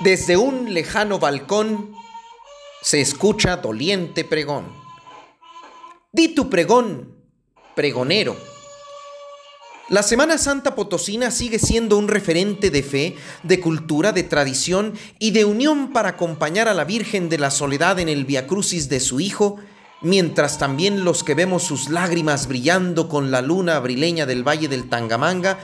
[0.00, 1.92] Desde un lejano balcón
[2.82, 4.72] se escucha doliente pregón.
[6.12, 7.16] Di tu pregón,
[7.74, 8.36] pregonero.
[9.88, 15.32] La Semana Santa Potosina sigue siendo un referente de fe, de cultura, de tradición y
[15.32, 19.00] de unión para acompañar a la Virgen de la Soledad en el Via Crucis de
[19.00, 19.56] su Hijo,
[20.00, 24.88] mientras también los que vemos sus lágrimas brillando con la luna abrileña del Valle del
[24.88, 25.58] Tangamanga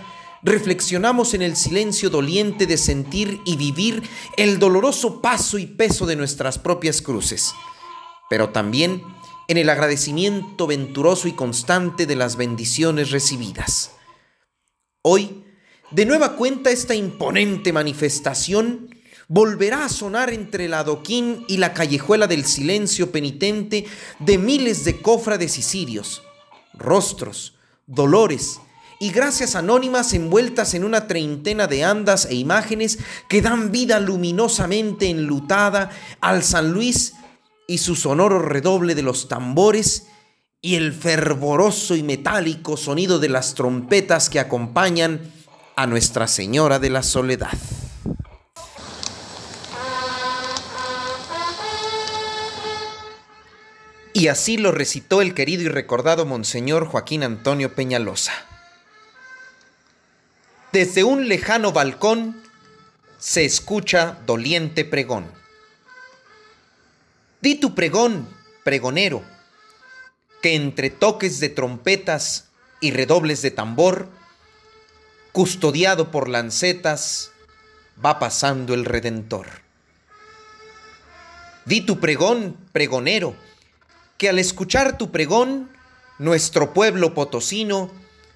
[0.44, 4.02] reflexionamos en el silencio doliente de sentir y vivir
[4.36, 7.54] el doloroso paso y peso de nuestras propias cruces,
[8.28, 9.02] pero también
[9.48, 13.92] en el agradecimiento venturoso y constante de las bendiciones recibidas.
[15.02, 15.44] Hoy,
[15.90, 18.94] de nueva cuenta, esta imponente manifestación
[19.28, 23.86] volverá a sonar entre el adoquín y la callejuela del silencio penitente
[24.18, 26.22] de miles de cofrades y sirios,
[26.74, 28.60] rostros, dolores,
[29.00, 35.08] y gracias anónimas envueltas en una treintena de andas e imágenes que dan vida luminosamente
[35.08, 37.14] enlutada al San Luis
[37.66, 40.06] y su sonoro redoble de los tambores
[40.60, 45.20] y el fervoroso y metálico sonido de las trompetas que acompañan
[45.76, 47.52] a Nuestra Señora de la Soledad.
[54.16, 58.53] Y así lo recitó el querido y recordado Monseñor Joaquín Antonio Peñalosa.
[60.74, 62.42] Desde un lejano balcón
[63.20, 65.30] se escucha doliente pregón.
[67.40, 68.28] Di tu pregón,
[68.64, 69.22] pregonero,
[70.42, 72.48] que entre toques de trompetas
[72.80, 74.08] y redobles de tambor,
[75.30, 77.30] custodiado por lancetas,
[78.04, 79.46] va pasando el Redentor.
[81.66, 83.36] Di tu pregón, pregonero,
[84.18, 85.70] que al escuchar tu pregón,
[86.18, 87.92] nuestro pueblo potosino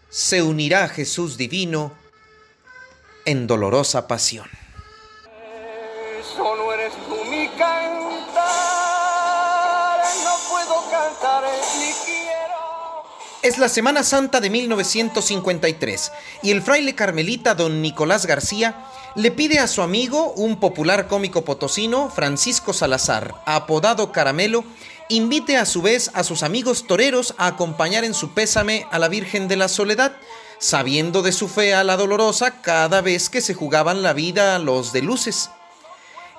[0.09, 1.99] se unirá a Jesús divino
[3.29, 4.49] en dolorosa pasión.
[6.35, 7.69] Solo eres tú mi cantar,
[10.25, 11.45] no puedo cantar
[11.79, 13.05] ni quiero.
[13.43, 19.59] Es la Semana Santa de 1953 y el fraile carmelita don Nicolás García le pide
[19.59, 24.65] a su amigo, un popular cómico potosino, Francisco Salazar, apodado Caramelo,
[25.11, 29.09] invite a su vez a sus amigos toreros a acompañar en su pésame a la
[29.09, 30.13] Virgen de la Soledad,
[30.59, 34.59] sabiendo de su fe a la dolorosa cada vez que se jugaban la vida a
[34.59, 35.51] los de luces.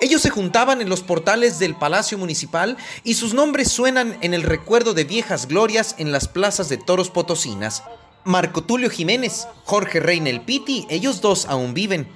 [0.01, 4.43] Ellos se juntaban en los portales del Palacio Municipal y sus nombres suenan en el
[4.43, 7.83] recuerdo de viejas glorias en las plazas de toros potosinas.
[8.29, 12.07] Marco Tulio Jiménez, Jorge Reynel Piti, ellos dos aún viven.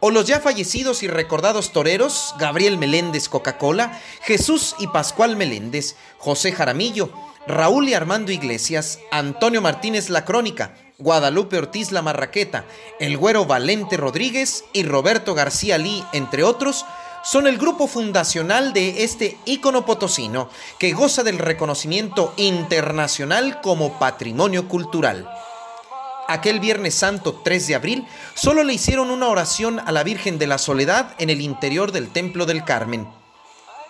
[0.00, 6.52] O los ya fallecidos y recordados toreros, Gabriel Meléndez Coca-Cola, Jesús y Pascual Meléndez, José
[6.52, 7.10] Jaramillo,
[7.46, 12.66] Raúl y Armando Iglesias, Antonio Martínez La Crónica, Guadalupe Ortiz La Marraqueta,
[13.00, 16.84] el güero Valente Rodríguez y Roberto García Lee, entre otros,
[17.24, 24.68] son el grupo fundacional de este ícono potosino que goza del reconocimiento internacional como patrimonio
[24.68, 25.30] cultural.
[26.32, 30.46] Aquel Viernes Santo 3 de abril solo le hicieron una oración a la Virgen de
[30.46, 33.06] la Soledad en el interior del Templo del Carmen.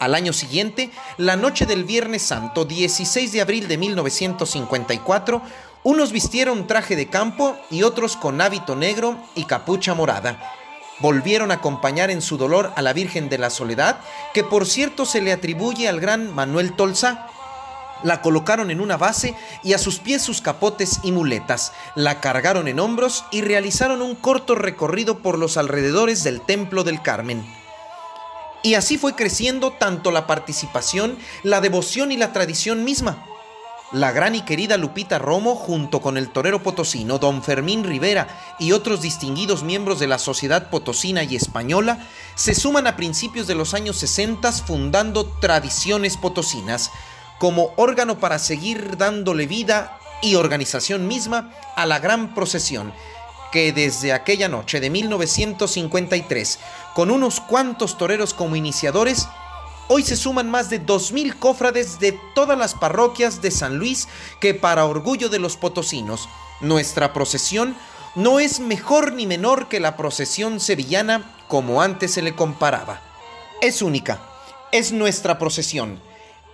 [0.01, 5.41] Al año siguiente, la noche del Viernes Santo 16 de abril de 1954,
[5.85, 10.53] unos vistieron traje de campo y otros con hábito negro y capucha morada.
[10.99, 14.01] Volvieron a acompañar en su dolor a la Virgen de la Soledad,
[14.35, 17.29] que por cierto se le atribuye al gran Manuel Tolsa.
[18.03, 21.73] La colocaron en una base y a sus pies sus capotes y muletas.
[21.95, 27.03] La cargaron en hombros y realizaron un corto recorrido por los alrededores del Templo del
[27.03, 27.45] Carmen.
[28.63, 33.25] Y así fue creciendo tanto la participación, la devoción y la tradición misma
[33.93, 38.27] la gran y querida Lupita Romo, junto con el torero potosino don Fermín Rivera
[38.59, 41.99] y otros distinguidos miembros de la sociedad potosina y española,
[42.35, 46.91] se suman a principios de los años 60 fundando Tradiciones Potosinas,
[47.43, 52.93] como órgano para seguir dándole vida y organización misma a la gran procesión,
[53.51, 56.61] que desde aquella noche de 1953,
[56.95, 59.27] con unos cuantos toreros como iniciadores,
[59.89, 64.07] Hoy se suman más de 2.000 cofrades de todas las parroquias de San Luis
[64.41, 66.29] que para orgullo de los potosinos,
[66.61, 67.75] nuestra procesión
[68.15, 73.03] no es mejor ni menor que la procesión sevillana como antes se le comparaba.
[73.61, 74.21] Es única,
[74.71, 76.01] es nuestra procesión,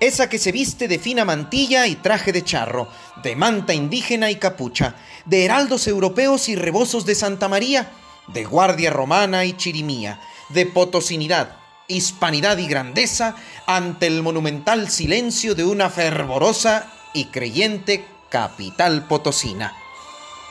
[0.00, 2.88] esa que se viste de fina mantilla y traje de charro,
[3.22, 7.90] de manta indígena y capucha, de heraldos europeos y rebosos de Santa María,
[8.28, 11.56] de guardia romana y chirimía, de potosinidad,
[11.88, 13.34] hispanidad y grandeza
[13.66, 19.74] ante el monumental silencio de una fervorosa y creyente capital potosina.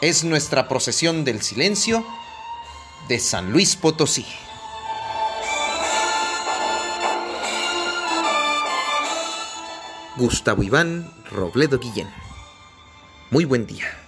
[0.01, 2.05] Es nuestra procesión del silencio
[3.07, 4.25] de San Luis Potosí.
[10.17, 12.09] Gustavo Iván Robledo Guillén.
[13.29, 14.06] Muy buen día.